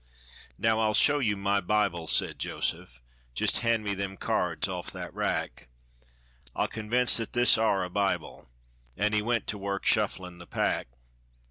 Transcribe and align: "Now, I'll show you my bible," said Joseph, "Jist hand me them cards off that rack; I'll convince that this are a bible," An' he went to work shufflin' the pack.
"Now, 0.57 0.79
I'll 0.79 0.95
show 0.95 1.19
you 1.19 1.37
my 1.37 1.61
bible," 1.61 2.07
said 2.07 2.39
Joseph, 2.39 3.03
"Jist 3.35 3.59
hand 3.59 3.83
me 3.83 3.93
them 3.93 4.17
cards 4.17 4.67
off 4.67 4.89
that 4.89 5.13
rack; 5.13 5.69
I'll 6.55 6.67
convince 6.67 7.17
that 7.17 7.33
this 7.33 7.55
are 7.55 7.83
a 7.83 7.89
bible," 7.91 8.49
An' 8.97 9.13
he 9.13 9.21
went 9.21 9.45
to 9.45 9.59
work 9.59 9.85
shufflin' 9.85 10.39
the 10.39 10.47
pack. 10.47 10.87